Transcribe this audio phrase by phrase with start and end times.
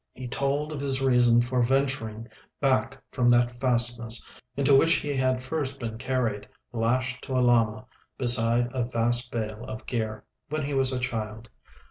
[0.15, 2.27] He told of his reason for venturing
[2.59, 4.25] back from that fastness,
[4.57, 7.85] into which he had first been carried lashed to a llama,
[8.17, 11.49] beside a vast bale of gear, when he was a child.